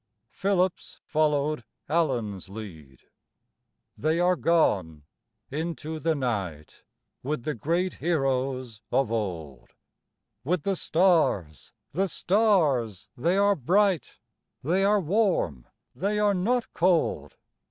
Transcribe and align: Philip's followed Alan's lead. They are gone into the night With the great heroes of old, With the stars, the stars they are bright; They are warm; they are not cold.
Philip's 0.31 0.99
followed 1.05 1.63
Alan's 1.87 2.49
lead. 2.49 3.01
They 3.95 4.19
are 4.19 4.35
gone 4.35 5.03
into 5.51 5.99
the 5.99 6.15
night 6.15 6.81
With 7.21 7.43
the 7.43 7.53
great 7.53 7.93
heroes 7.97 8.81
of 8.91 9.11
old, 9.11 9.73
With 10.43 10.63
the 10.63 10.75
stars, 10.75 11.71
the 11.91 12.07
stars 12.07 13.09
they 13.15 13.37
are 13.37 13.55
bright; 13.55 14.17
They 14.63 14.83
are 14.83 14.99
warm; 14.99 15.67
they 15.93 16.17
are 16.17 16.33
not 16.33 16.73
cold. 16.73 17.35